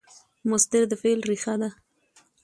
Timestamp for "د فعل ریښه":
0.89-1.55